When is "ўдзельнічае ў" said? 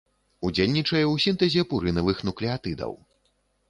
0.47-1.15